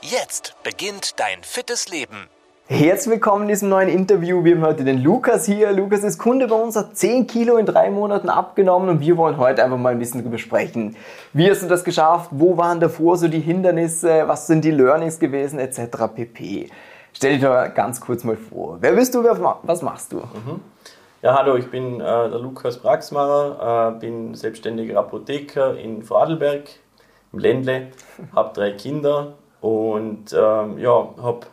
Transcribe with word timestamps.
Jetzt 0.00 0.54
beginnt 0.62 1.18
dein 1.18 1.42
fittes 1.42 1.88
Leben. 1.88 2.28
Herzlich 2.68 3.14
willkommen 3.14 3.42
in 3.42 3.48
diesem 3.48 3.68
neuen 3.68 3.88
Interview. 3.88 4.44
Wir 4.44 4.54
haben 4.54 4.62
heute 4.62 4.84
den 4.84 5.02
Lukas 5.02 5.44
hier. 5.44 5.72
Lukas 5.72 6.04
ist 6.04 6.18
Kunde 6.18 6.46
bei 6.46 6.54
uns, 6.54 6.76
hat 6.76 6.96
10 6.96 7.26
Kilo 7.26 7.56
in 7.56 7.66
drei 7.66 7.90
Monaten 7.90 8.28
abgenommen 8.28 8.90
und 8.90 9.00
wir 9.00 9.16
wollen 9.16 9.38
heute 9.38 9.64
einfach 9.64 9.76
mal 9.76 9.90
ein 9.90 9.98
bisschen 9.98 10.20
darüber 10.20 10.38
sprechen. 10.38 10.94
Wie 11.32 11.50
hast 11.50 11.62
du 11.62 11.66
das 11.66 11.82
geschafft? 11.82 12.28
Wo 12.30 12.56
waren 12.56 12.78
davor 12.78 13.16
so 13.16 13.26
die 13.26 13.40
Hindernisse? 13.40 14.28
Was 14.28 14.46
sind 14.46 14.64
die 14.64 14.70
Learnings 14.70 15.18
gewesen? 15.18 15.58
Etc. 15.58 15.80
pp. 16.14 16.70
Stell 17.12 17.32
dich 17.32 17.42
doch 17.42 17.74
ganz 17.74 18.00
kurz 18.00 18.22
mal 18.22 18.36
vor. 18.36 18.78
Wer 18.80 18.92
bist 18.92 19.16
du? 19.16 19.24
Was 19.24 19.82
machst 19.82 20.12
du? 20.12 20.18
Mhm. 20.18 20.60
Ja, 21.22 21.36
hallo, 21.36 21.56
ich 21.56 21.68
bin 21.68 22.00
äh, 22.00 22.04
der 22.04 22.38
Lukas 22.38 22.78
Braxmacher, 22.78 23.96
äh, 23.96 23.98
bin 23.98 24.36
selbstständiger 24.36 25.00
Apotheker 25.00 25.76
in 25.76 26.04
Vorarlberg 26.04 26.68
im 27.32 27.40
Ländle, 27.40 27.88
habe 28.36 28.54
drei 28.54 28.70
Kinder 28.70 29.34
und 29.60 30.32
ähm, 30.32 30.78
ja, 30.78 31.14
habe 31.20 31.46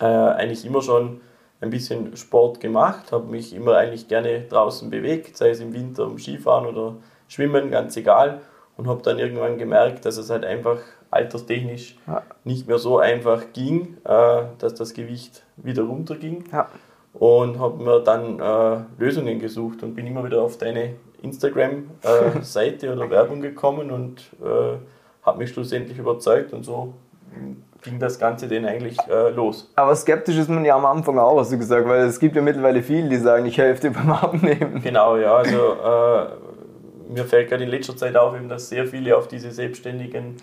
äh, 0.00 0.04
eigentlich 0.04 0.64
immer 0.64 0.82
schon 0.82 1.20
ein 1.60 1.70
bisschen 1.70 2.16
Sport 2.16 2.60
gemacht, 2.60 3.12
habe 3.12 3.30
mich 3.30 3.54
immer 3.54 3.76
eigentlich 3.76 4.08
gerne 4.08 4.42
draußen 4.42 4.90
bewegt, 4.90 5.36
sei 5.36 5.50
es 5.50 5.60
im 5.60 5.72
Winter 5.72 6.06
um 6.06 6.18
Skifahren 6.18 6.66
oder 6.66 6.96
Schwimmen, 7.28 7.70
ganz 7.70 7.96
egal. 7.96 8.40
Und 8.76 8.86
habe 8.86 9.02
dann 9.02 9.18
irgendwann 9.18 9.58
gemerkt, 9.58 10.04
dass 10.04 10.18
es 10.18 10.30
halt 10.30 10.44
einfach 10.44 10.78
alterstechnisch 11.10 11.98
ja. 12.06 12.22
nicht 12.44 12.68
mehr 12.68 12.78
so 12.78 12.98
einfach 12.98 13.46
ging, 13.52 13.96
äh, 14.04 14.42
dass 14.58 14.74
das 14.74 14.94
Gewicht 14.94 15.42
wieder 15.56 15.82
runterging. 15.82 16.44
Ja. 16.52 16.68
Und 17.12 17.58
habe 17.58 17.82
mir 17.82 18.00
dann 18.00 18.38
äh, 18.38 18.84
Lösungen 19.02 19.40
gesucht 19.40 19.82
und 19.82 19.94
bin 19.94 20.06
immer 20.06 20.24
wieder 20.24 20.42
auf 20.42 20.58
deine 20.58 20.94
Instagram-Seite 21.22 22.92
oder 22.92 23.10
Werbung 23.10 23.40
gekommen 23.40 23.90
und 23.90 24.30
habe 25.22 25.38
mich 25.38 25.50
schlussendlich 25.50 25.98
überzeugt 25.98 26.52
und 26.52 26.64
so 26.64 26.94
ging 27.82 27.98
das 27.98 28.18
Ganze 28.18 28.48
denn 28.48 28.64
eigentlich 28.66 28.98
äh, 29.08 29.30
los. 29.30 29.70
Aber 29.76 29.94
skeptisch 29.94 30.36
ist 30.36 30.50
man 30.50 30.64
ja 30.64 30.76
am 30.76 30.86
Anfang 30.86 31.18
auch, 31.18 31.38
hast 31.38 31.52
du 31.52 31.58
gesagt, 31.58 31.88
weil 31.88 32.06
es 32.06 32.18
gibt 32.18 32.34
ja 32.36 32.42
mittlerweile 32.42 32.82
viele, 32.82 33.08
die 33.08 33.16
sagen, 33.16 33.46
ich 33.46 33.58
helfe 33.58 33.88
dir 33.88 33.90
beim 33.94 34.10
Abnehmen. 34.10 34.82
Genau, 34.82 35.16
ja, 35.16 35.34
also 35.34 35.56
äh, 35.56 37.12
mir 37.12 37.24
fällt 37.24 37.48
gerade 37.48 37.64
in 37.64 37.70
letzter 37.70 37.96
Zeit 37.96 38.16
auf, 38.16 38.34
eben, 38.34 38.48
dass 38.48 38.68
sehr 38.68 38.86
viele 38.86 39.16
auf 39.16 39.28
diese 39.28 39.50
Selbstständigen 39.50 40.36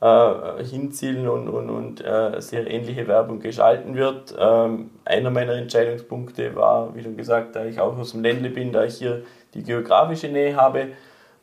äh, 0.00 0.64
hinzielen 0.64 1.28
und, 1.28 1.48
und, 1.48 1.70
und 1.70 2.04
äh, 2.04 2.40
sehr 2.40 2.68
ähnliche 2.68 3.06
Werbung 3.06 3.40
geschalten 3.40 3.94
wird. 3.94 4.34
Ähm, 4.38 4.90
einer 5.04 5.30
meiner 5.30 5.54
Entscheidungspunkte 5.54 6.56
war, 6.56 6.94
wie 6.94 7.02
schon 7.02 7.16
gesagt, 7.16 7.54
da 7.54 7.64
ich 7.64 7.80
auch 7.80 7.96
aus 7.96 8.12
dem 8.12 8.22
Ländle 8.22 8.50
bin, 8.50 8.72
da 8.72 8.84
ich 8.84 8.96
hier 8.96 9.22
die 9.54 9.62
geografische 9.62 10.28
Nähe 10.28 10.56
habe 10.56 10.88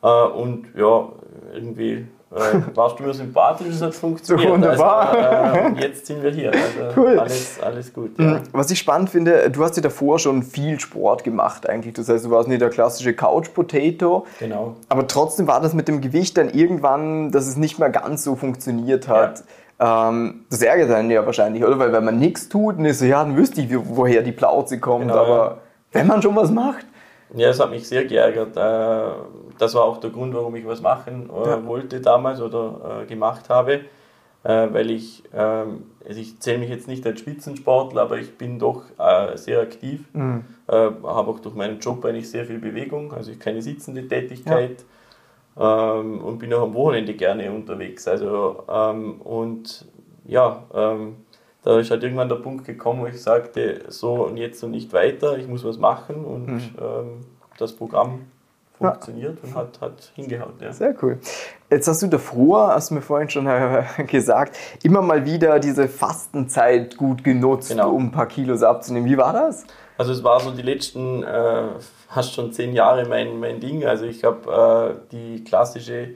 äh, 0.02 0.06
und 0.06 0.66
ja, 0.76 1.08
irgendwie 1.54 2.06
äh, 2.30 2.76
warst 2.76 2.98
du 2.98 3.04
mir 3.04 3.14
sympathisch, 3.14 3.68
es 3.68 3.80
hat 3.80 3.94
funktioniert. 3.94 4.50
Wunderbar. 4.50 5.10
Also, 5.10 5.76
äh, 5.76 5.80
jetzt 5.80 6.06
sind 6.06 6.22
wir 6.22 6.30
hier. 6.30 6.52
Also 6.52 6.92
cool. 7.00 7.18
Alles, 7.18 7.58
alles 7.60 7.92
gut. 7.92 8.18
Ja. 8.18 8.40
Was 8.52 8.70
ich 8.70 8.78
spannend 8.78 9.08
finde, 9.08 9.50
du 9.50 9.64
hast 9.64 9.76
ja 9.76 9.82
davor 9.82 10.18
schon 10.18 10.42
viel 10.42 10.78
Sport 10.78 11.24
gemacht 11.24 11.68
eigentlich. 11.68 11.94
Das 11.94 12.08
heißt, 12.08 12.26
du 12.26 12.30
warst 12.30 12.48
nicht 12.48 12.60
der 12.60 12.68
klassische 12.68 13.14
Couch-Potato. 13.14 14.26
Genau. 14.40 14.76
Aber 14.90 15.06
trotzdem 15.06 15.46
war 15.46 15.60
das 15.60 15.72
mit 15.72 15.88
dem 15.88 16.02
Gewicht 16.02 16.36
dann 16.36 16.50
irgendwann, 16.50 17.30
dass 17.30 17.46
es 17.46 17.56
nicht 17.56 17.78
mehr 17.78 17.88
ganz 17.88 18.24
so 18.24 18.36
funktioniert 18.36 19.08
hat. 19.08 19.44
Ja. 19.80 20.08
Ähm, 20.10 20.44
das 20.50 20.60
ärgert 20.60 20.90
einen 20.90 21.10
ja 21.10 21.24
wahrscheinlich, 21.24 21.64
oder? 21.64 21.78
Weil 21.78 21.92
wenn 21.92 22.04
man 22.04 22.18
nichts 22.18 22.48
tut, 22.48 22.78
dann 22.78 22.84
ist 22.84 22.98
so, 22.98 23.06
ja, 23.06 23.24
dann 23.24 23.36
wüsste 23.36 23.62
ich, 23.62 23.68
woher 23.72 24.22
die 24.22 24.32
Plauze 24.32 24.80
kommt. 24.80 25.08
Genau, 25.08 25.16
aber 25.16 25.36
ja. 25.36 25.58
wenn 25.92 26.06
man 26.06 26.20
schon 26.20 26.36
was 26.36 26.50
macht, 26.50 26.84
ja, 27.34 27.48
es 27.48 27.60
hat 27.60 27.70
mich 27.70 27.86
sehr 27.86 28.04
geärgert. 28.04 28.56
Äh, 28.56 29.12
das 29.58 29.74
war 29.74 29.84
auch 29.84 29.98
der 29.98 30.10
Grund, 30.10 30.34
warum 30.34 30.54
ich 30.56 30.66
was 30.66 30.80
machen 30.80 31.30
äh, 31.30 31.48
ja. 31.48 31.66
wollte 31.66 32.00
damals 32.00 32.40
oder 32.40 33.02
äh, 33.02 33.06
gemacht 33.06 33.48
habe, 33.48 33.80
weil 34.44 34.90
ich, 34.92 35.24
ähm, 35.34 35.82
also 36.06 36.20
ich 36.20 36.38
zähle 36.40 36.58
mich 36.58 36.70
jetzt 36.70 36.88
nicht 36.88 37.04
als 37.04 37.20
Spitzensportler, 37.20 38.02
aber 38.02 38.18
ich 38.18 38.38
bin 38.38 38.58
doch 38.58 38.84
sehr 39.34 39.60
aktiv, 39.60 40.04
mhm. 40.14 40.44
habe 40.68 41.30
auch 41.30 41.40
durch 41.40 41.54
meinen 41.54 41.80
Job 41.80 42.02
eigentlich 42.04 42.30
sehr 42.30 42.46
viel 42.46 42.58
Bewegung, 42.58 43.12
also 43.12 43.30
ich 43.30 43.40
keine 43.40 43.60
sitzende 43.60 44.06
Tätigkeit. 44.08 44.84
Ja. 45.58 45.98
Ähm, 46.00 46.20
und 46.20 46.38
bin 46.38 46.54
auch 46.54 46.62
am 46.62 46.74
Wochenende 46.74 47.14
gerne 47.14 47.50
unterwegs. 47.50 48.06
Also, 48.06 48.62
ähm, 48.70 49.20
und 49.20 49.86
ja, 50.24 50.62
da 51.68 51.78
ist 51.78 51.90
halt 51.90 52.02
irgendwann 52.02 52.30
der 52.30 52.36
Punkt 52.36 52.64
gekommen, 52.64 53.02
wo 53.02 53.06
ich 53.08 53.20
sagte, 53.20 53.82
so 53.88 54.24
und 54.24 54.38
jetzt 54.38 54.64
und 54.64 54.70
nicht 54.70 54.90
weiter, 54.94 55.36
ich 55.36 55.46
muss 55.46 55.64
was 55.64 55.76
machen 55.76 56.24
und 56.24 56.46
mhm. 56.46 56.70
ähm, 56.80 57.26
das 57.58 57.74
Programm 57.74 58.20
funktioniert 58.72 59.36
ja. 59.42 59.48
und 59.50 59.54
hat, 59.54 59.78
hat 59.82 60.12
hingehauen. 60.14 60.54
Ja. 60.62 60.72
Sehr 60.72 60.94
cool. 61.02 61.18
Jetzt 61.68 61.86
hast 61.86 62.00
du 62.02 62.06
davor, 62.06 62.68
hast 62.68 62.88
du 62.88 62.94
mir 62.94 63.02
vorhin 63.02 63.28
schon 63.28 63.46
äh, 63.46 63.84
gesagt, 64.06 64.56
immer 64.82 65.02
mal 65.02 65.26
wieder 65.26 65.58
diese 65.58 65.88
Fastenzeit 65.88 66.96
gut 66.96 67.22
genutzt, 67.22 67.68
genau. 67.68 67.90
um 67.90 68.06
ein 68.06 68.12
paar 68.12 68.28
Kilos 68.28 68.62
abzunehmen. 68.62 69.06
Wie 69.06 69.18
war 69.18 69.34
das? 69.34 69.66
Also 69.98 70.12
es 70.12 70.24
war 70.24 70.40
so 70.40 70.52
die 70.52 70.62
letzten, 70.62 71.22
äh, 71.22 71.64
fast 72.08 72.32
schon 72.32 72.50
zehn 72.54 72.72
Jahre 72.72 73.06
mein, 73.06 73.40
mein 73.40 73.60
Ding. 73.60 73.84
Also 73.84 74.06
ich 74.06 74.24
habe 74.24 74.96
äh, 74.96 75.12
die 75.12 75.44
klassische 75.44 76.14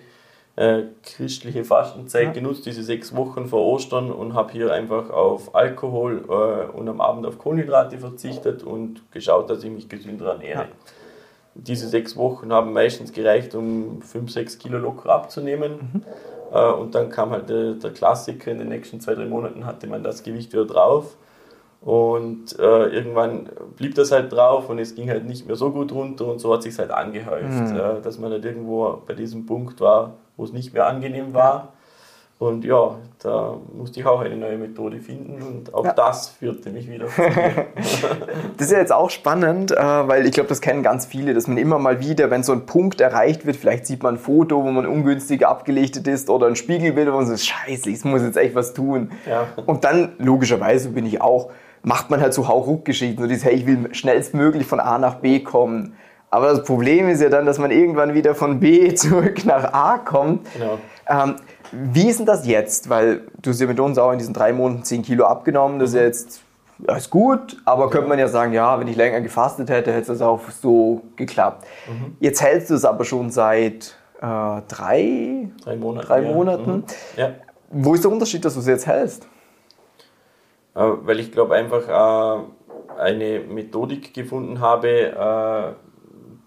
äh, 0.62 0.84
christliche 1.02 1.64
Fastenzeit 1.64 2.26
ja. 2.26 2.32
genutzt, 2.32 2.64
diese 2.66 2.84
sechs 2.84 3.16
Wochen 3.16 3.46
vor 3.46 3.64
Ostern 3.66 4.12
und 4.12 4.34
habe 4.34 4.52
hier 4.52 4.72
einfach 4.72 5.10
auf 5.10 5.56
Alkohol 5.56 6.24
äh, 6.28 6.76
und 6.76 6.88
am 6.88 7.00
Abend 7.00 7.26
auf 7.26 7.38
Kohlenhydrate 7.38 7.98
verzichtet 7.98 8.62
und 8.62 9.10
geschaut, 9.10 9.50
dass 9.50 9.64
ich 9.64 9.70
mich 9.70 9.88
gesünder 9.88 10.32
ernähre. 10.32 10.62
Ja. 10.62 10.68
Diese 11.54 11.88
sechs 11.88 12.16
Wochen 12.16 12.52
haben 12.52 12.72
meistens 12.72 13.12
gereicht, 13.12 13.56
um 13.56 14.02
5, 14.02 14.30
6 14.30 14.58
Kilo 14.58 14.78
locker 14.78 15.10
abzunehmen. 15.10 15.90
Mhm. 15.92 16.02
Äh, 16.52 16.70
und 16.70 16.94
dann 16.94 17.10
kam 17.10 17.30
halt 17.30 17.48
der, 17.48 17.72
der, 17.74 17.90
Klassiker, 17.90 18.52
in 18.52 18.58
den 18.58 18.68
nächsten 18.68 19.00
zwei, 19.00 19.14
drei 19.14 19.26
Monaten 19.26 19.66
hatte 19.66 19.88
man 19.88 20.04
das 20.04 20.22
Gewicht 20.22 20.52
wieder 20.52 20.64
drauf. 20.64 21.16
Und 21.80 22.56
äh, 22.60 22.86
irgendwann 22.86 23.48
blieb 23.76 23.96
das 23.96 24.12
halt 24.12 24.30
drauf 24.32 24.70
und 24.70 24.78
es 24.78 24.94
ging 24.94 25.10
halt 25.10 25.24
nicht 25.24 25.48
mehr 25.48 25.56
so 25.56 25.72
gut 25.72 25.90
runter 25.90 26.26
und 26.26 26.38
so 26.38 26.52
hat 26.54 26.62
sich 26.62 26.78
halt 26.78 26.92
angehäuft, 26.92 27.72
mhm. 27.72 27.76
Äh, 27.76 28.00
dass 28.00 28.20
man 28.20 28.30
halt 28.30 28.44
irgendwo 28.44 29.02
bei 29.04 29.14
diesem 29.14 29.44
Punkt 29.46 29.80
war, 29.80 30.14
wo 30.36 30.44
es 30.44 30.52
nicht 30.52 30.74
mehr 30.74 30.86
angenehm 30.86 31.34
war. 31.34 31.72
Und 32.42 32.64
ja, 32.64 32.96
da 33.22 33.56
musste 33.72 34.00
ich 34.00 34.06
auch 34.06 34.20
eine 34.20 34.36
neue 34.36 34.58
Methode 34.58 34.98
finden 34.98 35.40
und 35.42 35.72
auch 35.72 35.84
ja. 35.84 35.92
das 35.92 36.28
führte 36.28 36.70
mich 36.70 36.90
wieder. 36.90 37.06
das 38.56 38.66
ist 38.66 38.72
ja 38.72 38.78
jetzt 38.78 38.92
auch 38.92 39.10
spannend, 39.10 39.70
äh, 39.70 39.76
weil 39.76 40.26
ich 40.26 40.32
glaube, 40.32 40.48
das 40.48 40.60
kennen 40.60 40.82
ganz 40.82 41.06
viele, 41.06 41.34
dass 41.34 41.46
man 41.46 41.56
immer 41.56 41.78
mal 41.78 42.00
wieder, 42.00 42.32
wenn 42.32 42.42
so 42.42 42.50
ein 42.50 42.66
Punkt 42.66 43.00
erreicht 43.00 43.46
wird, 43.46 43.56
vielleicht 43.56 43.86
sieht 43.86 44.02
man 44.02 44.16
ein 44.16 44.18
Foto, 44.18 44.64
wo 44.64 44.72
man 44.72 44.86
ungünstig 44.86 45.46
abgelichtet 45.46 46.08
ist 46.08 46.28
oder 46.28 46.48
ein 46.48 46.56
Spiegelbild, 46.56 47.12
wo 47.12 47.18
man 47.18 47.26
so, 47.26 47.36
scheiße, 47.36 47.88
ich 47.88 48.04
muss 48.04 48.22
jetzt 48.22 48.36
echt 48.36 48.56
was 48.56 48.74
tun. 48.74 49.12
Ja. 49.24 49.46
Und 49.64 49.84
dann, 49.84 50.14
logischerweise 50.18 50.88
bin 50.88 51.06
ich 51.06 51.20
auch, 51.20 51.52
macht 51.84 52.10
man 52.10 52.20
halt 52.20 52.34
so 52.34 52.48
Hauruck-Geschichten, 52.48 53.22
so 53.22 53.28
dieses, 53.28 53.44
hey, 53.44 53.54
ich 53.54 53.66
will 53.66 53.94
schnellstmöglich 53.94 54.66
von 54.66 54.80
A 54.80 54.98
nach 54.98 55.14
B 55.16 55.38
kommen. 55.44 55.94
Aber 56.32 56.48
das 56.48 56.62
Problem 56.64 57.10
ist 57.10 57.20
ja 57.20 57.28
dann, 57.28 57.44
dass 57.44 57.58
man 57.58 57.70
irgendwann 57.70 58.14
wieder 58.14 58.34
von 58.34 58.58
B 58.58 58.94
zurück 58.94 59.44
nach 59.44 59.74
A 59.74 59.98
kommt. 59.98 60.48
Genau. 60.54 60.78
Ähm, 61.06 61.36
wie 61.70 62.08
ist 62.08 62.20
denn 62.20 62.26
das 62.26 62.46
jetzt? 62.46 62.88
Weil 62.88 63.20
du 63.42 63.50
hast 63.50 63.60
ja 63.60 63.66
mit 63.66 63.78
uns 63.78 63.98
auch 63.98 64.12
in 64.12 64.18
diesen 64.18 64.32
drei 64.32 64.54
Monaten 64.54 64.82
10 64.82 65.02
Kilo 65.02 65.26
abgenommen. 65.26 65.78
Das 65.78 65.90
ist 65.90 65.94
ja 65.94 66.00
mhm. 66.00 66.06
jetzt 66.06 66.40
ja, 66.88 66.96
ist 66.96 67.10
gut, 67.10 67.58
aber 67.66 67.90
könnte 67.90 68.08
man 68.08 68.18
ja 68.18 68.28
sagen, 68.28 68.54
ja, 68.54 68.80
wenn 68.80 68.88
ich 68.88 68.96
länger 68.96 69.20
gefastet 69.20 69.68
hätte, 69.68 69.92
hätte 69.92 70.10
es 70.10 70.22
auch 70.22 70.40
so 70.50 71.02
geklappt. 71.16 71.66
Mhm. 71.86 72.16
Jetzt 72.18 72.42
hältst 72.42 72.70
du 72.70 72.74
es 72.74 72.86
aber 72.86 73.04
schon 73.04 73.30
seit 73.30 73.94
äh, 74.22 74.22
drei, 74.22 75.50
drei, 75.62 75.76
Monate, 75.76 76.06
drei 76.06 76.22
Monaten. 76.22 76.72
Mhm. 76.72 76.84
Ja. 77.18 77.30
Wo 77.70 77.92
ist 77.92 78.04
der 78.04 78.10
Unterschied, 78.10 78.42
dass 78.42 78.54
du 78.54 78.60
es 78.60 78.66
jetzt 78.66 78.86
hältst? 78.86 79.28
Äh, 80.74 80.80
weil 80.80 81.20
ich 81.20 81.30
glaube 81.30 81.54
einfach 81.54 81.86
äh, 81.88 83.00
eine 83.00 83.40
Methodik 83.40 84.14
gefunden 84.14 84.60
habe, 84.60 84.88
äh, 84.88 85.91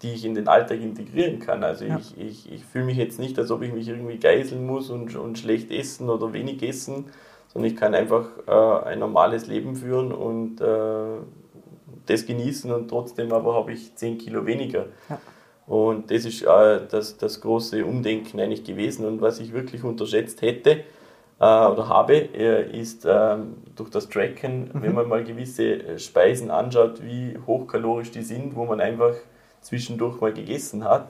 die 0.02 0.12
ich 0.12 0.24
in 0.24 0.34
den 0.34 0.48
Alltag 0.48 0.80
integrieren 0.80 1.38
kann. 1.38 1.64
Also 1.64 1.84
ja. 1.84 1.98
ich, 1.98 2.18
ich, 2.18 2.52
ich 2.52 2.64
fühle 2.64 2.84
mich 2.84 2.96
jetzt 2.96 3.18
nicht, 3.18 3.38
als 3.38 3.50
ob 3.50 3.62
ich 3.62 3.72
mich 3.72 3.88
irgendwie 3.88 4.18
geißeln 4.18 4.64
muss 4.64 4.90
und, 4.90 5.14
und 5.16 5.38
schlecht 5.38 5.70
essen 5.70 6.10
oder 6.10 6.32
wenig 6.32 6.62
essen, 6.62 7.06
sondern 7.48 7.70
ich 7.70 7.76
kann 7.76 7.94
einfach 7.94 8.28
äh, 8.46 8.88
ein 8.88 8.98
normales 8.98 9.46
Leben 9.46 9.76
führen 9.76 10.12
und 10.12 10.60
äh, 10.60 11.20
das 12.06 12.26
genießen 12.26 12.70
und 12.72 12.88
trotzdem 12.88 13.32
aber 13.32 13.54
habe 13.54 13.72
ich 13.72 13.94
10 13.94 14.18
Kilo 14.18 14.46
weniger. 14.46 14.86
Ja. 15.08 15.18
Und 15.66 16.10
das 16.10 16.24
ist 16.24 16.42
äh, 16.42 16.80
das, 16.88 17.16
das 17.16 17.40
große 17.40 17.84
Umdenken 17.84 18.38
eigentlich 18.38 18.64
gewesen 18.64 19.04
und 19.04 19.20
was 19.20 19.40
ich 19.40 19.52
wirklich 19.52 19.82
unterschätzt 19.82 20.42
hätte, 20.42 20.84
äh, 21.38 21.44
oder 21.44 21.88
habe, 21.88 22.14
äh, 22.14 22.78
ist 22.78 23.06
ähm, 23.08 23.56
durch 23.74 23.90
das 23.90 24.08
Tracken, 24.08 24.70
mhm. 24.72 24.82
wenn 24.82 24.94
man 24.94 25.08
mal 25.08 25.24
gewisse 25.24 25.64
äh, 25.64 25.98
Speisen 25.98 26.50
anschaut, 26.50 27.02
wie 27.02 27.36
hochkalorisch 27.46 28.10
die 28.10 28.22
sind, 28.22 28.54
wo 28.54 28.64
man 28.64 28.80
einfach 28.80 29.14
zwischendurch 29.66 30.20
mal 30.20 30.32
gegessen 30.32 30.84
hat. 30.84 31.08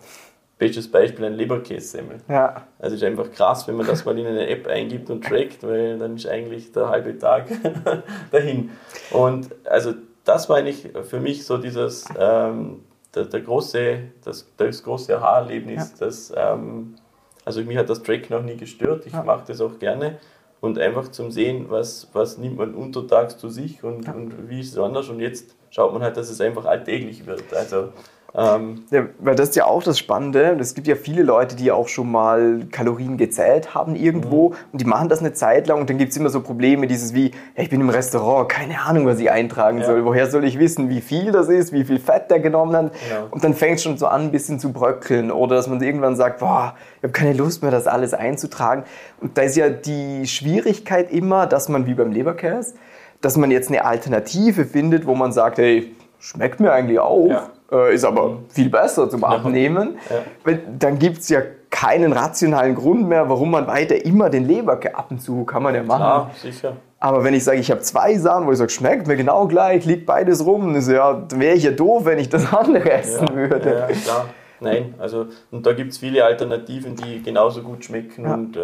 Bestes 0.58 0.91
Beispiel 0.91 1.26
ein 1.26 1.35
Leberkässemmel. 1.35 2.20
Ja. 2.29 2.67
Also 2.79 2.97
es 2.97 3.03
ist 3.03 3.06
einfach 3.06 3.31
krass, 3.31 3.69
wenn 3.69 3.76
man 3.76 3.87
das 3.87 4.05
mal 4.06 4.19
in 4.19 4.26
eine 4.26 4.49
App 4.49 4.67
eingibt 4.67 5.11
und 5.11 5.23
trackt, 5.23 5.62
weil 5.62 5.99
dann 5.99 6.17
ist 6.17 6.26
eigentlich 6.26 6.73
der 6.73 6.88
halbe 6.88 7.19
Tag 7.19 7.47
dahin. 8.31 8.70
Und 9.11 9.49
also 9.67 9.93
das 10.25 10.49
war 10.49 10.56
eigentlich 10.56 10.88
für 11.03 11.20
mich 11.20 11.44
so 11.44 11.58
dieses 11.58 12.06
ähm, 12.19 12.81
der, 13.14 13.26
der, 13.26 13.41
große, 13.41 13.99
das, 14.25 14.47
das 14.56 14.82
große 14.82 15.17
Aha-Erlebnis, 15.17 15.93
ja. 15.93 16.06
dass 16.06 16.32
ähm, 16.35 16.97
also 17.44 17.62
mich 17.62 17.76
hat 17.76 17.88
das 17.91 18.03
Track 18.03 18.31
noch 18.31 18.43
nie 18.43 18.56
gestört, 18.56 19.06
ich 19.06 19.12
ja. 19.12 19.23
mache 19.23 19.44
das 19.47 19.61
auch 19.61 19.79
gerne 19.79 20.19
und 20.61 20.79
einfach 20.79 21.08
zum 21.11 21.31
Sehen, 21.31 21.67
was, 21.69 22.08
was 22.12 22.38
nimmt 22.38 22.56
man 22.56 22.75
untertags 22.75 23.38
zu 23.38 23.49
sich 23.49 23.85
und, 23.85 24.06
ja. 24.06 24.12
und 24.12 24.49
wie 24.49 24.61
ist 24.61 24.73
es 24.73 24.79
anders 24.79 25.08
und 25.08 25.20
jetzt 25.20 25.55
schaut 25.70 25.93
man 25.93 26.03
halt, 26.03 26.17
dass 26.17 26.31
es 26.31 26.41
einfach 26.41 26.64
alltäglich 26.64 27.26
wird. 27.26 27.55
Also 27.55 27.91
ähm, 28.38 28.84
ja, 28.90 29.06
weil 29.18 29.34
das 29.34 29.50
ist 29.50 29.56
ja 29.56 29.64
auch 29.64 29.82
das 29.82 29.98
Spannende. 29.98 30.56
Es 30.60 30.74
gibt 30.74 30.86
ja 30.86 30.94
viele 30.94 31.22
Leute, 31.22 31.56
die 31.56 31.72
auch 31.72 31.88
schon 31.88 32.10
mal 32.10 32.66
Kalorien 32.70 33.16
gezählt 33.16 33.74
haben 33.74 33.96
irgendwo 33.96 34.50
mhm. 34.50 34.56
und 34.72 34.80
die 34.82 34.84
machen 34.84 35.08
das 35.08 35.20
eine 35.20 35.32
Zeit 35.32 35.66
lang 35.68 35.80
und 35.80 35.88
dann 35.88 35.96
gibt 35.96 36.12
es 36.12 36.18
immer 36.18 36.28
so 36.28 36.42
Probleme, 36.42 36.86
dieses 36.86 37.14
wie, 37.14 37.30
hey, 37.54 37.64
ich 37.64 37.70
bin 37.70 37.80
im 37.80 37.88
Restaurant, 37.88 38.50
keine 38.50 38.82
Ahnung, 38.82 39.06
was 39.06 39.18
ich 39.20 39.30
eintragen 39.30 39.78
ja. 39.78 39.86
soll. 39.86 40.04
Woher 40.04 40.30
soll 40.30 40.44
ich 40.44 40.58
wissen, 40.58 40.90
wie 40.90 41.00
viel 41.00 41.32
das 41.32 41.48
ist, 41.48 41.72
wie 41.72 41.84
viel 41.84 41.98
Fett 41.98 42.30
der 42.30 42.40
genommen 42.40 42.76
hat? 42.76 42.92
Genau. 43.08 43.28
Und 43.30 43.42
dann 43.42 43.54
fängt 43.54 43.76
es 43.76 43.84
schon 43.84 43.96
so 43.96 44.06
an, 44.06 44.22
ein 44.22 44.32
bisschen 44.32 44.60
zu 44.60 44.70
bröckeln 44.70 45.30
oder 45.30 45.56
dass 45.56 45.66
man 45.66 45.82
irgendwann 45.82 46.14
sagt, 46.14 46.40
boah, 46.40 46.74
ich 46.98 47.04
habe 47.04 47.12
keine 47.14 47.32
Lust 47.32 47.62
mehr, 47.62 47.70
das 47.70 47.86
alles 47.86 48.12
einzutragen. 48.12 48.84
Und 49.22 49.38
da 49.38 49.42
ist 49.42 49.56
ja 49.56 49.70
die 49.70 50.26
Schwierigkeit 50.26 51.10
immer, 51.10 51.46
dass 51.46 51.70
man 51.70 51.86
wie 51.86 51.94
beim 51.94 52.12
Leberkäse, 52.12 52.74
dass 53.22 53.38
man 53.38 53.50
jetzt 53.50 53.70
eine 53.70 53.86
Alternative 53.86 54.66
findet, 54.66 55.06
wo 55.06 55.14
man 55.14 55.32
sagt, 55.32 55.56
hey, 55.56 55.94
schmeckt 56.18 56.60
mir 56.60 56.72
eigentlich 56.72 56.98
auch. 56.98 57.28
Ja 57.28 57.50
äh, 57.70 57.94
ist 57.94 58.04
aber 58.04 58.28
mhm. 58.28 58.38
viel 58.48 58.68
besser 58.68 59.08
zum 59.08 59.24
Abnehmen. 59.24 59.98
Ja. 60.44 60.58
Dann 60.78 60.98
gibt 60.98 61.18
es 61.18 61.28
ja 61.28 61.42
keinen 61.70 62.12
rationalen 62.12 62.74
Grund 62.74 63.08
mehr, 63.08 63.28
warum 63.28 63.50
man 63.50 63.66
weiter 63.66 64.04
immer 64.04 64.30
den 64.30 64.46
Leber 64.46 64.80
ab 64.94 65.06
und 65.10 65.20
zu 65.20 65.44
kann 65.44 65.62
man 65.62 65.74
ja 65.74 65.82
machen. 65.82 65.98
Klar, 65.98 66.30
sicher. 66.40 66.76
Aber 66.98 67.22
wenn 67.22 67.34
ich 67.34 67.44
sage, 67.44 67.58
ich 67.58 67.70
habe 67.70 67.80
zwei 67.80 68.16
Sachen, 68.16 68.46
wo 68.46 68.52
ich 68.52 68.58
sage, 68.58 68.70
schmeckt 68.70 69.06
mir 69.06 69.16
genau 69.16 69.46
gleich, 69.46 69.84
liegt 69.84 70.06
beides 70.06 70.44
rum, 70.46 70.72
dann, 70.72 70.90
ja, 70.90 71.12
dann 71.12 71.40
wäre 71.40 71.54
ich 71.54 71.64
ja 71.64 71.72
doof, 71.72 72.04
wenn 72.06 72.18
ich 72.18 72.28
das 72.28 72.52
andere 72.52 72.90
essen 72.90 73.28
würde. 73.34 73.74
Ja, 73.78 73.86
klar. 73.86 74.26
Nein, 74.58 74.94
also 74.98 75.26
und 75.50 75.66
da 75.66 75.74
gibt 75.74 75.92
es 75.92 75.98
viele 75.98 76.24
Alternativen, 76.24 76.96
die 76.96 77.22
genauso 77.22 77.62
gut 77.62 77.84
schmecken 77.84 78.26
und 78.26 78.56
äh, 78.56 78.60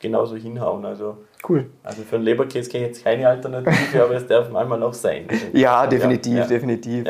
genauso 0.00 0.36
hinhauen. 0.36 0.84
Also, 0.84 1.16
cool. 1.48 1.66
Also 1.82 2.02
für 2.02 2.16
einen 2.16 2.24
Leberkäse 2.26 2.70
kenne 2.70 2.84
ich 2.84 2.90
jetzt 2.90 3.04
keine 3.04 3.28
Alternative, 3.28 4.02
aber 4.04 4.14
es 4.14 4.26
darf 4.26 4.50
manchmal 4.50 4.78
noch 4.78 4.94
sein. 4.94 5.26
Ja, 5.52 5.86
definitiv, 5.86 6.46
definitiv. 6.46 7.04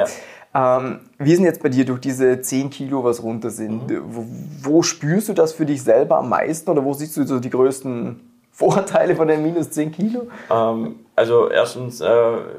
Ähm, 0.53 1.01
wie 1.19 1.35
sind 1.35 1.45
jetzt 1.45 1.63
bei 1.63 1.69
dir 1.69 1.85
durch 1.85 2.01
diese 2.01 2.41
10 2.41 2.71
Kilo, 2.71 3.05
was 3.05 3.23
runter 3.23 3.51
sind? 3.51 3.89
Mhm. 3.89 4.03
Wo, 4.07 4.27
wo, 4.63 4.83
spürst 4.83 5.29
du 5.29 5.33
das 5.33 5.53
für 5.53 5.65
dich 5.65 5.83
selber 5.83 6.19
am 6.19 6.29
meisten 6.29 6.71
oder 6.71 6.85
wo 6.85 6.93
siehst 6.93 7.17
du 7.17 7.25
so 7.25 7.39
die 7.39 7.51
größten 7.51 8.21
Vorteile 8.51 9.15
von 9.15 9.29
den 9.29 9.43
minus 9.43 9.71
10 9.71 9.93
Kilo? 9.93 10.27
Ähm, 10.51 10.97
also 11.15 11.49
erstens, 11.49 12.01
äh, 12.01 12.09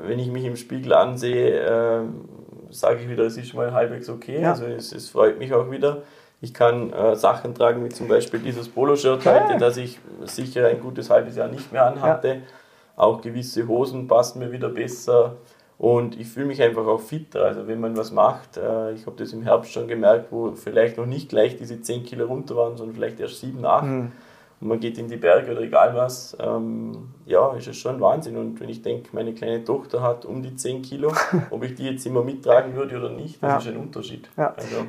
wenn 0.08 0.20
ich 0.20 0.32
mich 0.32 0.46
im 0.46 0.56
Spiegel 0.56 0.94
ansehe, 0.94 1.60
äh, 1.60 2.02
sage 2.70 3.02
ich 3.02 3.10
wieder, 3.10 3.26
es 3.26 3.36
ist 3.36 3.54
mal 3.54 3.74
halbwegs 3.74 4.10
okay. 4.10 4.42
Ja. 4.42 4.52
Also 4.52 4.66
es, 4.66 4.94
es, 4.94 5.10
freut 5.10 5.38
mich 5.38 5.54
auch 5.54 5.70
wieder. 5.70 6.04
Ich 6.40 6.54
kann 6.54 6.94
äh, 6.94 7.16
Sachen 7.18 7.54
tragen, 7.54 7.84
wie 7.84 7.90
zum 7.90 8.08
Beispiel 8.08 8.40
dieses 8.40 8.70
Poloshirt 8.70 9.26
heute, 9.26 9.58
das 9.60 9.78
ich 9.78 10.00
sicher 10.24 10.68
ein 10.68 10.80
gutes 10.80 11.10
halbes 11.10 11.36
Jahr 11.36 11.50
nicht 11.50 11.72
mehr 11.72 11.86
anhatte. 11.86 12.28
Ja. 12.28 12.42
Auch 12.96 13.22
gewisse 13.22 13.68
Hosen 13.68 14.08
passen 14.08 14.40
mir 14.40 14.52
wieder 14.52 14.70
besser. 14.70 15.36
Und 15.82 16.20
ich 16.20 16.28
fühle 16.28 16.46
mich 16.46 16.62
einfach 16.62 16.86
auch 16.86 17.00
fitter. 17.00 17.44
Also 17.44 17.66
wenn 17.66 17.80
man 17.80 17.98
was 17.98 18.12
macht, 18.12 18.56
äh, 18.56 18.92
ich 18.94 19.08
habe 19.08 19.16
das 19.18 19.34
im 19.34 19.42
Herbst 19.42 19.72
schon 19.72 19.88
gemerkt, 19.88 20.32
wo 20.32 20.52
vielleicht 20.52 20.96
noch 20.98 21.08
nicht 21.08 21.30
gleich 21.30 21.58
diese 21.58 21.82
10 21.82 22.04
Kilo 22.04 22.28
runter 22.28 22.56
waren, 22.56 22.78
sondern 22.78 22.96
vielleicht 22.96 23.20
erst 23.20 23.40
7, 23.40 23.66
8. 23.66 23.84
Mhm. 23.84 24.12
Und 24.62 24.68
man 24.68 24.80
geht 24.80 25.00
in 25.00 25.08
die 25.08 25.18
Berge 25.18 25.54
oder 25.54 25.62
egal 25.62 25.96
was, 25.96 26.38
ähm, 26.40 27.10
ja, 27.26 27.52
ist 27.56 27.68
es 27.68 27.78
schon 27.78 28.00
Wahnsinn. 28.00 28.38
Und 28.38 28.60
wenn 28.60 28.70
ich 28.70 28.84
denke, 28.84 29.10
meine 29.14 29.34
kleine 29.34 29.64
Tochter 29.64 30.04
hat 30.04 30.24
um 30.24 30.44
die 30.44 30.56
10 30.56 30.84
Kilo, 30.84 31.14
ob 31.50 31.64
ich 31.64 31.74
die 31.74 31.86
jetzt 31.86 32.06
immer 32.06 32.24
mittragen 32.24 32.76
würde 32.76 32.98
oder 32.98 33.10
nicht, 33.10 33.42
das 33.42 33.50
ja. 33.50 33.58
ist 33.58 33.76
ein 33.76 33.82
Unterschied. 33.82 34.30
Ja. 34.38 34.54
Also, 34.54 34.86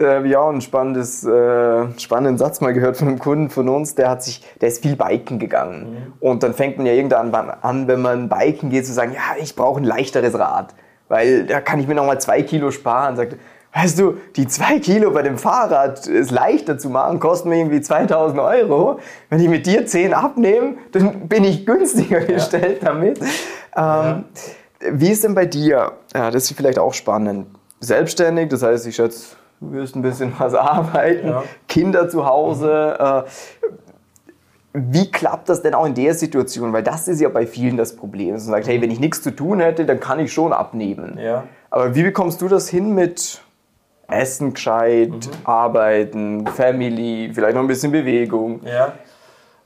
äh, 0.00 0.26
ja, 0.26 0.48
ein 0.48 0.60
spannendes, 0.60 1.24
äh, 1.24 1.98
spannenden 1.98 2.38
Satz 2.38 2.60
mal 2.60 2.72
gehört 2.72 2.96
von 2.96 3.08
einem 3.08 3.18
Kunden 3.18 3.50
von 3.50 3.68
uns, 3.68 3.94
der 3.94 4.10
hat 4.10 4.22
sich, 4.22 4.44
der 4.60 4.68
ist 4.68 4.82
viel 4.82 4.96
Biken 4.96 5.38
gegangen. 5.38 5.92
Mhm. 5.92 6.12
Und 6.20 6.42
dann 6.42 6.54
fängt 6.54 6.76
man 6.76 6.86
ja 6.86 6.92
irgendwann 6.92 7.32
an, 7.34 7.88
wenn 7.88 8.02
man 8.02 8.28
Biken 8.28 8.70
geht, 8.70 8.86
zu 8.86 8.92
sagen, 8.92 9.12
ja, 9.12 9.42
ich 9.42 9.54
brauche 9.56 9.80
ein 9.80 9.84
leichteres 9.84 10.38
Rad. 10.38 10.74
Weil 11.08 11.44
da 11.44 11.60
kann 11.60 11.78
ich 11.78 11.86
mir 11.86 11.94
nochmal 11.94 12.20
zwei 12.20 12.42
Kilo 12.42 12.70
sparen. 12.70 13.16
Sagt, 13.16 13.36
weißt 13.74 13.98
du, 13.98 14.16
die 14.36 14.46
zwei 14.46 14.78
Kilo 14.78 15.10
bei 15.10 15.22
dem 15.22 15.38
Fahrrad 15.38 16.06
ist 16.06 16.30
leichter 16.30 16.78
zu 16.78 16.88
machen, 16.88 17.20
kosten 17.20 17.50
mir 17.50 17.58
irgendwie 17.58 17.80
2000 17.80 18.40
Euro. 18.40 18.98
Wenn 19.28 19.40
ich 19.40 19.48
mit 19.48 19.66
dir 19.66 19.84
10 19.86 20.14
abnehme, 20.14 20.76
dann 20.92 21.28
bin 21.28 21.44
ich 21.44 21.66
günstiger 21.66 22.20
ja. 22.20 22.34
gestellt 22.34 22.78
damit. 22.82 23.20
Ähm, 23.20 23.26
ja. 23.76 24.24
Wie 24.90 25.10
ist 25.10 25.24
denn 25.24 25.34
bei 25.34 25.46
dir? 25.46 25.92
Ja, 26.14 26.30
das 26.30 26.50
ist 26.50 26.56
vielleicht 26.56 26.78
auch 26.78 26.94
spannend. 26.94 27.46
Selbstständig, 27.80 28.48
das 28.48 28.62
heißt, 28.62 28.86
ich 28.86 28.96
schätze, 28.96 29.36
wirst 29.70 29.96
ein 29.96 30.02
bisschen 30.02 30.32
was 30.38 30.54
arbeiten, 30.54 31.28
ja. 31.28 31.44
Kinder 31.68 32.08
zu 32.08 32.26
Hause. 32.26 32.96
Mhm. 32.98 33.72
Wie 34.74 35.10
klappt 35.10 35.50
das 35.50 35.60
denn 35.60 35.74
auch 35.74 35.84
in 35.84 35.94
der 35.94 36.14
Situation? 36.14 36.72
Weil 36.72 36.82
das 36.82 37.06
ist 37.06 37.20
ja 37.20 37.28
bei 37.28 37.46
vielen 37.46 37.76
das 37.76 37.94
Problem. 37.94 38.34
Dass 38.34 38.44
man 38.44 38.54
sagt, 38.54 38.68
hey, 38.68 38.80
wenn 38.80 38.90
ich 38.90 39.00
nichts 39.00 39.22
zu 39.22 39.30
tun 39.30 39.60
hätte, 39.60 39.84
dann 39.84 40.00
kann 40.00 40.18
ich 40.18 40.32
schon 40.32 40.52
abnehmen. 40.52 41.18
Ja. 41.18 41.44
Aber 41.68 41.94
wie 41.94 42.02
bekommst 42.02 42.40
du 42.40 42.48
das 42.48 42.68
hin 42.70 42.94
mit 42.94 43.42
Essen 44.08 44.54
gescheit, 44.54 45.10
mhm. 45.10 45.20
Arbeiten, 45.44 46.46
Family, 46.46 47.30
vielleicht 47.34 47.54
noch 47.54 47.62
ein 47.62 47.68
bisschen 47.68 47.92
Bewegung? 47.92 48.60
Ja. 48.64 48.94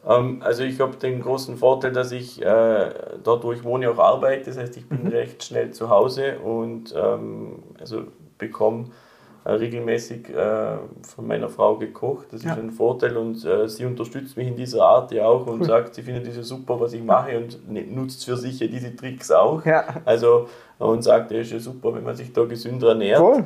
Ähm, 0.08 0.42
also 0.44 0.64
ich 0.64 0.80
habe 0.80 0.96
den 0.96 1.20
großen 1.20 1.56
Vorteil, 1.56 1.92
dass 1.92 2.10
ich 2.12 2.42
äh, 2.42 2.90
dort, 3.22 3.44
wo 3.44 3.52
ich 3.52 3.62
wohne, 3.64 3.90
auch 3.90 3.98
arbeite. 3.98 4.46
Das 4.46 4.58
heißt, 4.58 4.76
ich 4.76 4.88
bin 4.88 5.04
mhm. 5.04 5.08
recht 5.08 5.44
schnell 5.44 5.70
zu 5.70 5.88
Hause 5.88 6.38
und 6.40 6.94
ähm, 6.96 7.62
also 7.78 8.02
bekomme 8.38 8.86
regelmäßig 9.52 10.28
äh, 10.30 10.76
von 11.06 11.26
meiner 11.26 11.48
Frau 11.48 11.76
gekocht. 11.76 12.26
Das 12.32 12.42
ist 12.42 12.50
ein 12.50 12.70
Vorteil 12.70 13.16
und 13.16 13.44
äh, 13.44 13.68
sie 13.68 13.84
unterstützt 13.84 14.36
mich 14.36 14.48
in 14.48 14.56
dieser 14.56 14.84
Art 14.84 15.12
ja 15.12 15.26
auch 15.26 15.46
und 15.46 15.60
cool. 15.60 15.66
sagt, 15.66 15.94
sie 15.94 16.02
findet 16.02 16.26
diese 16.26 16.42
super, 16.42 16.80
was 16.80 16.92
ich 16.92 17.02
mache 17.02 17.36
und 17.36 17.70
ne, 17.70 17.82
nutzt 17.82 18.24
für 18.24 18.36
sich 18.36 18.58
ja 18.60 18.66
diese 18.66 18.94
Tricks 18.94 19.30
auch. 19.30 19.64
Ja. 19.64 19.84
Also 20.04 20.48
und 20.78 21.02
sagt, 21.02 21.32
es 21.32 21.46
ist 21.46 21.52
ja 21.52 21.58
super, 21.60 21.94
wenn 21.94 22.04
man 22.04 22.16
sich 22.16 22.32
da 22.32 22.44
gesünder 22.44 22.90
ernährt. 22.90 23.20
Cool. 23.20 23.44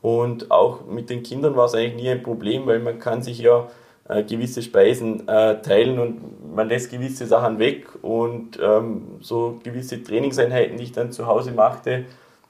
Und 0.00 0.50
auch 0.50 0.84
mit 0.86 1.10
den 1.10 1.22
Kindern 1.22 1.54
war 1.54 1.66
es 1.66 1.74
eigentlich 1.74 2.02
nie 2.02 2.10
ein 2.10 2.22
Problem, 2.22 2.66
weil 2.66 2.80
man 2.80 2.98
kann 2.98 3.22
sich 3.22 3.38
ja 3.38 3.68
äh, 4.08 4.24
gewisse 4.24 4.62
Speisen 4.62 5.28
äh, 5.28 5.62
teilen 5.62 5.98
und 5.98 6.54
man 6.54 6.68
lässt 6.68 6.90
gewisse 6.90 7.26
Sachen 7.26 7.58
weg 7.58 7.86
und 8.02 8.58
ähm, 8.60 9.18
so 9.20 9.60
gewisse 9.62 10.02
Trainingseinheiten, 10.02 10.76
die 10.76 10.84
ich 10.84 10.92
dann 10.92 11.12
zu 11.12 11.26
Hause 11.26 11.52
machte, 11.52 12.04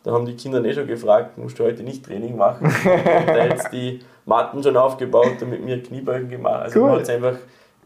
da 0.04 0.12
haben 0.12 0.26
die 0.26 0.34
Kinder 0.34 0.64
eh 0.64 0.74
schon 0.74 0.86
gefragt, 0.86 1.38
musst 1.38 1.58
du 1.58 1.64
heute 1.64 1.82
nicht 1.82 2.04
Training 2.04 2.36
machen? 2.36 2.72
da 2.84 3.46
jetzt 3.46 3.72
die 3.72 4.00
Matten 4.24 4.62
schon 4.62 4.76
aufgebaut 4.76 5.40
und 5.40 5.50
mit 5.50 5.64
mir 5.64 5.82
Kniebeugen 5.82 6.28
gemacht. 6.28 6.62
Also 6.62 6.80
cool. 6.80 6.86
man 6.86 6.96
hat 6.96 7.02
es 7.02 7.08
einfach 7.10 7.36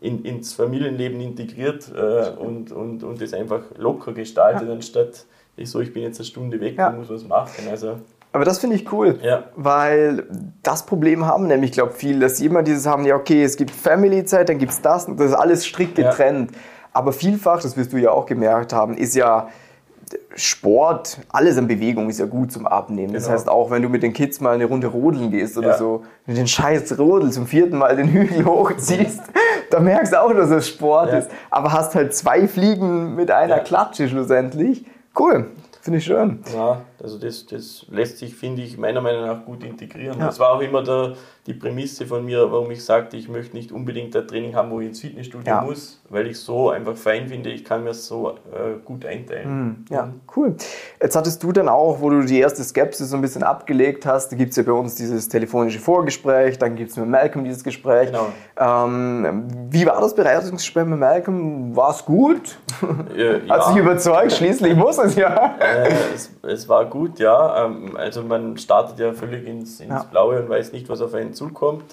in, 0.01 0.25
ins 0.25 0.53
Familienleben 0.53 1.21
integriert 1.21 1.91
äh, 1.95 2.31
und, 2.39 2.73
und, 2.73 3.03
und 3.03 3.21
das 3.21 3.33
einfach 3.33 3.63
locker 3.77 4.13
gestaltet, 4.13 4.69
ja. 4.69 4.75
anstatt 4.75 5.27
ich 5.57 5.71
so, 5.71 5.81
ich 5.81 5.93
bin 5.93 6.03
jetzt 6.03 6.19
eine 6.19 6.27
Stunde 6.27 6.61
weg 6.61 6.77
ja. 6.77 6.89
und 6.89 6.99
muss 6.99 7.09
was 7.09 7.25
machen. 7.25 7.67
Also, 7.71 7.99
aber 8.33 8.45
das 8.45 8.59
finde 8.59 8.77
ich 8.77 8.93
cool, 8.93 9.19
ja. 9.23 9.45
weil 9.57 10.27
das 10.63 10.85
Problem 10.85 11.25
haben 11.25 11.47
nämlich, 11.47 11.73
glaube 11.73 11.93
ich, 11.93 11.97
viele, 11.97 12.21
dass 12.21 12.37
sie 12.37 12.47
immer 12.47 12.63
dieses 12.63 12.87
haben, 12.87 13.07
ja 13.07 13.17
okay, 13.17 13.43
es 13.43 13.57
gibt 13.57 13.71
Family-Zeit, 13.71 14.51
dann 14.51 14.59
gibt 14.59 14.73
es 14.73 14.83
das 14.83 15.07
und 15.07 15.19
das 15.19 15.31
ist 15.31 15.35
alles 15.35 15.65
strikt 15.65 15.95
getrennt. 15.95 16.51
Ja. 16.51 16.59
Aber 16.93 17.13
vielfach, 17.13 17.63
das 17.63 17.77
wirst 17.77 17.93
du 17.93 17.97
ja 17.97 18.11
auch 18.11 18.27
gemerkt 18.27 18.75
haben, 18.75 18.97
ist 18.97 19.15
ja 19.15 19.49
Sport, 20.37 21.19
alles 21.31 21.57
in 21.57 21.67
Bewegung 21.67 22.11
ist 22.11 22.21
ja 22.21 22.27
gut 22.27 22.53
zum 22.53 22.67
Abnehmen. 22.67 23.09
Genau. 23.09 23.19
Das 23.19 23.31
heißt, 23.31 23.49
auch 23.49 23.71
wenn 23.71 23.83
du 23.83 23.89
mit 23.89 24.03
den 24.03 24.13
Kids 24.13 24.41
mal 24.41 24.55
eine 24.55 24.67
Runde 24.67 24.87
rodeln 24.87 25.31
gehst 25.31 25.57
oder 25.57 25.71
ja. 25.71 25.79
so, 25.79 26.05
wenn 26.27 26.35
du 26.35 26.41
den 26.41 26.47
scheiß 26.47 26.99
Rodel 26.99 27.31
zum 27.31 27.47
vierten 27.47 27.79
Mal 27.79 27.97
den 27.97 28.09
Hügel 28.09 28.45
hochziehst, 28.45 29.23
da 29.71 29.81
merkst 29.81 30.13
du 30.13 30.23
auch, 30.23 30.33
dass 30.33 30.51
es 30.51 30.69
Sport 30.69 31.11
ja. 31.11 31.19
ist. 31.19 31.31
Aber 31.51 31.73
hast 31.73 31.95
halt 31.95 32.15
zwei 32.15 32.47
Fliegen 32.47 33.15
mit 33.15 33.31
einer 33.31 33.57
ja. 33.57 33.63
Klatsche 33.63 34.09
schlussendlich. 34.09 34.85
Cool, 35.19 35.47
finde 35.81 35.99
ich 35.99 36.05
schön. 36.05 36.41
Ja, 36.55 36.83
also 37.03 37.19
das, 37.19 37.47
das 37.47 37.87
lässt 37.91 38.19
sich, 38.19 38.35
finde 38.35 38.63
ich, 38.63 38.79
meiner 38.79 39.01
Meinung 39.01 39.27
nach 39.27 39.45
gut 39.45 39.63
integrieren. 39.65 40.19
Ja. 40.19 40.27
Das 40.27 40.39
war 40.39 40.53
auch 40.53 40.61
immer 40.61 40.83
der, 40.83 41.15
die 41.47 41.55
Prämisse 41.55 42.07
von 42.07 42.25
mir, 42.25 42.51
warum 42.51 42.71
ich 42.71 42.85
sagte, 42.85 43.17
ich 43.17 43.29
möchte 43.29 43.57
nicht 43.57 43.71
unbedingt 43.71 44.17
ein 44.17 44.27
Training 44.27 44.55
haben, 44.55 44.71
wo 44.71 44.81
ich 44.81 44.89
ins 44.89 45.01
Fitnessstudio 45.01 45.47
ja. 45.47 45.61
muss, 45.61 46.01
weil 46.09 46.27
ich 46.27 46.39
so 46.39 46.71
einfach 46.71 46.97
fein 46.97 47.29
finde, 47.29 47.51
ich 47.51 47.65
kann 47.65 47.85
mir 47.85 47.95
so 47.95 48.31
äh, 48.31 48.79
gut 48.85 49.05
einteilen. 49.05 49.67
Mhm. 49.67 49.85
Ja, 49.91 50.13
cool. 50.37 50.57
Jetzt 51.01 51.15
hattest 51.17 51.43
du 51.43 51.53
dann 51.53 51.69
auch, 51.69 52.01
wo 52.01 52.11
du 52.11 52.23
die 52.23 52.39
erste 52.39 52.65
Skepsis 52.65 53.11
so 53.11 53.17
ein 53.17 53.23
bisschen 53.23 53.43
abgelegt 53.43 54.07
hast, 54.07 54.33
da 54.33 54.37
gibt 54.37 54.51
es 54.51 54.57
ja 54.57 54.63
bei 54.63 54.73
uns 54.73 54.95
dieses 54.95 55.29
telefonische 55.29 55.79
Vorgespräch, 55.79 56.59
dann 56.59 56.77
gibt 56.77 56.91
es 56.91 56.97
mit 56.97 57.09
Malcolm 57.09 57.45
dieses 57.45 57.63
Gespräch. 57.63 58.11
Genau. 58.11 58.29
Ähm, 58.59 59.47
wie 59.71 59.87
war 59.87 60.01
das 60.01 60.15
Beratungsgespräch 60.15 60.87
mit 60.87 60.99
Malcolm? 60.99 61.77
War 61.77 61.91
es 61.91 62.05
gut? 62.05 62.59
Ja, 63.17 63.49
Hat 63.49 63.67
sich 63.69 63.77
überzeugt? 63.77 64.33
Schließlich 64.33 64.75
muss 64.75 64.99
es 64.99 65.15
ja. 65.17 65.57
Äh, 65.61 65.93
es, 66.15 66.31
es, 66.43 66.69
war 66.69 66.86
gut, 66.91 67.19
ja. 67.19 67.67
Ähm, 67.67 67.97
also 67.97 68.23
man 68.23 68.57
startet 68.59 68.99
ja 68.99 69.13
völlig 69.13 69.47
ins, 69.47 69.81
ins. 69.81 70.05
Blaue 70.07 70.41
und 70.41 70.49
weiß 70.49 70.73
nicht, 70.73 70.89
was 70.89 71.01
auf 71.01 71.15
einen 71.15 71.35
zukommt. 71.35 71.85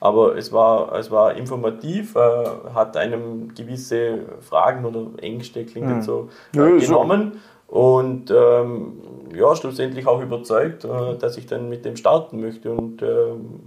Aber 0.00 0.36
es 0.36 0.50
war, 0.50 0.94
es 0.94 1.10
war 1.10 1.34
informativ, 1.34 2.16
äh, 2.16 2.44
hat 2.74 2.96
einem 2.96 3.54
gewisse 3.54 4.20
Fragen 4.40 4.84
oder 4.86 5.06
Ängste, 5.22 5.64
klingt 5.66 5.88
mhm. 5.88 5.96
jetzt 5.96 6.06
so, 6.06 6.30
äh, 6.54 6.78
genommen. 6.78 7.40
Und 7.70 8.32
ähm, 8.32 8.94
ja, 9.32 9.54
schlussendlich 9.54 10.06
auch 10.06 10.20
überzeugt, 10.20 10.84
äh, 10.84 11.16
dass 11.18 11.36
ich 11.36 11.46
dann 11.46 11.68
mit 11.68 11.84
dem 11.84 11.96
starten 11.96 12.40
möchte. 12.40 12.72
Und 12.72 13.00
ähm, 13.02 13.60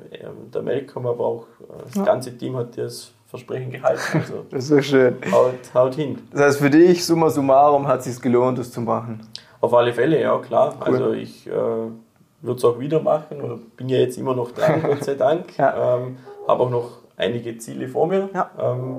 der 0.53 0.61
Malcolm, 0.61 1.05
aber 1.05 1.23
auch 1.23 1.45
äh, 1.61 1.83
das 1.93 2.03
ganze 2.03 2.37
Team 2.37 2.57
hat 2.57 2.77
das 2.77 3.13
Versprechen 3.27 3.71
gehalten. 3.71 4.01
Also 4.13 4.45
das 4.49 4.63
ist 4.63 4.69
so 4.69 4.81
schön. 4.81 5.15
Haut, 5.31 5.53
haut 5.73 5.95
hin. 5.95 6.19
Das 6.31 6.41
heißt, 6.41 6.59
für 6.59 6.69
dich, 6.69 7.05
summa 7.05 7.29
summarum, 7.29 7.87
hat 7.87 7.99
es 7.99 8.05
sich 8.05 8.21
gelohnt, 8.21 8.57
das 8.57 8.71
zu 8.71 8.81
machen? 8.81 9.21
Auf 9.63 9.73
alle 9.75 9.93
Fälle, 9.93 10.19
ja, 10.19 10.37
klar. 10.39 10.75
Cool. 10.85 10.93
Also 10.93 11.13
ich 11.13 11.47
äh, 11.47 11.51
würde 11.51 12.57
es 12.57 12.65
auch 12.65 12.79
wieder 12.81 12.99
machen 12.99 13.41
oder 13.41 13.57
bin 13.77 13.87
ja 13.87 13.97
jetzt 13.97 14.17
immer 14.17 14.35
noch 14.35 14.51
dran, 14.51 14.83
Gott 14.85 15.05
sei 15.05 15.13
Dank. 15.15 15.57
Ja. 15.57 15.95
Ähm, 15.95 16.17
Habe 16.45 16.63
auch 16.63 16.69
noch 16.69 16.89
einige 17.15 17.57
Ziele 17.57 17.87
vor 17.87 18.07
mir. 18.07 18.29
Ja. 18.33 18.51
Ähm, 18.59 18.97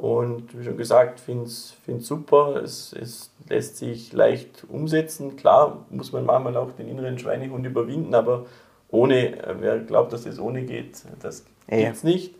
und 0.00 0.58
wie 0.58 0.64
schon 0.64 0.78
gesagt, 0.78 1.20
finde 1.20 1.44
es 1.44 1.76
super. 1.98 2.62
Es, 2.64 2.94
es 2.98 3.30
lässt 3.50 3.76
sich 3.76 4.14
leicht 4.14 4.64
umsetzen. 4.70 5.36
Klar 5.36 5.84
muss 5.90 6.12
man 6.12 6.24
manchmal 6.24 6.56
auch 6.56 6.72
den 6.72 6.88
inneren 6.88 7.18
Schweinehund 7.18 7.66
überwinden, 7.66 8.14
aber 8.14 8.46
ohne, 8.88 9.34
wer 9.58 9.80
glaubt, 9.80 10.14
dass 10.14 10.24
das 10.24 10.40
ohne 10.40 10.62
geht, 10.62 11.02
das 11.20 11.44
ja. 11.70 11.76
gibt 11.76 11.96
es 11.96 12.04
nicht. 12.04 12.34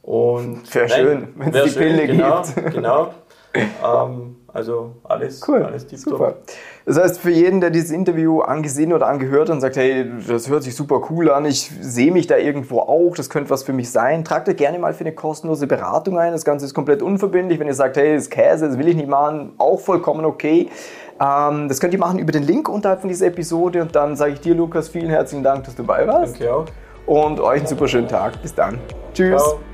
Und 0.00 0.74
wäre 0.74 0.88
schön, 0.88 1.28
wenn 1.36 1.54
es 1.54 1.64
die 1.64 1.68
schön, 1.68 1.82
Pille 1.82 2.06
genau, 2.06 2.42
gibt. 2.42 2.72
Genau. 2.72 3.14
Ähm, 3.56 4.34
also 4.54 4.92
alles, 5.02 5.46
cool, 5.48 5.64
alles 5.64 5.84
super. 5.96 6.36
Das 6.86 6.96
heißt, 6.96 7.20
für 7.20 7.32
jeden, 7.32 7.60
der 7.60 7.70
dieses 7.70 7.90
Interview 7.90 8.40
angesehen 8.40 8.92
oder 8.92 9.08
angehört 9.08 9.48
hat 9.48 9.56
und 9.56 9.60
sagt, 9.60 9.76
hey, 9.76 10.06
das 10.28 10.48
hört 10.48 10.62
sich 10.62 10.76
super 10.76 11.02
cool 11.10 11.28
an, 11.28 11.44
ich 11.44 11.72
sehe 11.80 12.12
mich 12.12 12.28
da 12.28 12.36
irgendwo 12.36 12.78
auch, 12.78 13.16
das 13.16 13.28
könnte 13.28 13.50
was 13.50 13.64
für 13.64 13.72
mich 13.72 13.90
sein, 13.90 14.24
tragt 14.24 14.48
euch 14.48 14.56
gerne 14.56 14.78
mal 14.78 14.94
für 14.94 15.00
eine 15.00 15.12
kostenlose 15.12 15.66
Beratung 15.66 16.20
ein. 16.20 16.30
Das 16.30 16.44
Ganze 16.44 16.66
ist 16.66 16.72
komplett 16.72 17.02
unverbindlich. 17.02 17.58
Wenn 17.58 17.66
ihr 17.66 17.74
sagt, 17.74 17.96
hey, 17.96 18.14
das 18.14 18.24
ist 18.24 18.30
Käse, 18.30 18.68
das 18.68 18.78
will 18.78 18.86
ich 18.86 18.94
nicht 18.94 19.08
machen, 19.08 19.54
auch 19.58 19.80
vollkommen 19.80 20.24
okay. 20.24 20.68
Ähm, 21.20 21.68
das 21.68 21.80
könnt 21.80 21.92
ihr 21.92 21.98
machen 21.98 22.20
über 22.20 22.30
den 22.30 22.44
Link 22.44 22.68
unterhalb 22.68 23.00
von 23.00 23.08
dieser 23.08 23.26
Episode 23.26 23.82
und 23.82 23.96
dann 23.96 24.14
sage 24.14 24.34
ich 24.34 24.40
dir, 24.40 24.54
Lukas, 24.54 24.88
vielen 24.88 25.10
herzlichen 25.10 25.42
Dank, 25.42 25.64
dass 25.64 25.74
du 25.74 25.82
dabei 25.82 26.06
warst. 26.06 26.40
Danke 26.40 26.54
auch. 26.54 26.66
Und 27.06 27.40
euch 27.40 27.58
einen 27.58 27.66
super 27.66 27.88
schönen 27.88 28.08
Tag. 28.08 28.40
Bis 28.40 28.54
dann. 28.54 28.78
Tschüss. 29.12 29.42
Ciao. 29.42 29.73